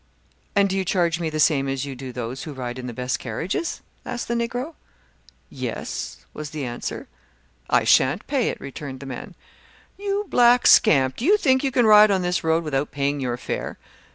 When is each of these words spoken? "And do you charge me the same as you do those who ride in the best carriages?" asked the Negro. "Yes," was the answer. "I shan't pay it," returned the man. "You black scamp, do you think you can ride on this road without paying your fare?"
"And 0.55 0.67
do 0.67 0.75
you 0.75 0.83
charge 0.83 1.19
me 1.19 1.29
the 1.29 1.39
same 1.39 1.67
as 1.67 1.85
you 1.85 1.95
do 1.95 2.11
those 2.11 2.41
who 2.41 2.53
ride 2.53 2.79
in 2.79 2.87
the 2.87 2.91
best 2.91 3.19
carriages?" 3.19 3.83
asked 4.03 4.27
the 4.27 4.33
Negro. 4.33 4.73
"Yes," 5.51 6.25
was 6.33 6.49
the 6.49 6.65
answer. 6.65 7.07
"I 7.69 7.83
shan't 7.83 8.25
pay 8.25 8.49
it," 8.49 8.59
returned 8.59 9.01
the 9.01 9.05
man. 9.05 9.35
"You 9.99 10.25
black 10.27 10.65
scamp, 10.65 11.17
do 11.17 11.23
you 11.23 11.37
think 11.37 11.63
you 11.63 11.69
can 11.69 11.85
ride 11.85 12.09
on 12.09 12.23
this 12.23 12.43
road 12.43 12.63
without 12.63 12.89
paying 12.91 13.19
your 13.19 13.37
fare?" 13.37 13.77